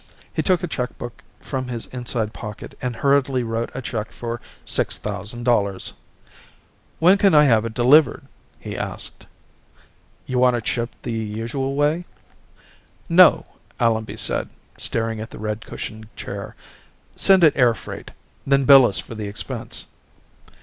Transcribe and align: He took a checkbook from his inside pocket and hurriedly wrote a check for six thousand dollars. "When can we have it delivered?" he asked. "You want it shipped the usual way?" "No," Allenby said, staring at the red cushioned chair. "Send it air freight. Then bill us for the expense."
He 0.33 0.41
took 0.41 0.63
a 0.63 0.67
checkbook 0.67 1.23
from 1.39 1.67
his 1.67 1.85
inside 1.93 2.33
pocket 2.33 2.75
and 2.81 2.95
hurriedly 2.95 3.43
wrote 3.43 3.69
a 3.75 3.83
check 3.83 4.11
for 4.11 4.41
six 4.65 4.97
thousand 4.97 5.43
dollars. 5.43 5.93
"When 6.97 7.19
can 7.19 7.37
we 7.37 7.45
have 7.45 7.65
it 7.65 7.75
delivered?" 7.75 8.23
he 8.59 8.75
asked. 8.75 9.27
"You 10.25 10.39
want 10.39 10.55
it 10.55 10.65
shipped 10.65 11.03
the 11.03 11.11
usual 11.11 11.75
way?" 11.75 12.05
"No," 13.09 13.45
Allenby 13.79 14.17
said, 14.17 14.49
staring 14.75 15.19
at 15.19 15.29
the 15.29 15.37
red 15.37 15.67
cushioned 15.67 16.07
chair. 16.15 16.55
"Send 17.15 17.43
it 17.43 17.53
air 17.55 17.75
freight. 17.75 18.09
Then 18.43 18.65
bill 18.65 18.87
us 18.87 18.97
for 18.97 19.13
the 19.13 19.27
expense." 19.27 19.85